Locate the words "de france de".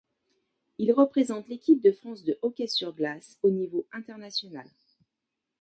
1.79-2.39